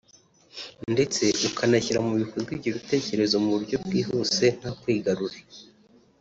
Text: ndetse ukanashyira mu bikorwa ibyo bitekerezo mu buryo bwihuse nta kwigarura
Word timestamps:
ndetse 0.93 1.23
ukanashyira 1.49 1.99
mu 2.07 2.13
bikorwa 2.21 2.49
ibyo 2.55 2.69
bitekerezo 2.77 3.35
mu 3.43 3.49
buryo 3.55 3.75
bwihuse 3.83 4.45
nta 4.59 4.69
kwigarura 4.79 5.37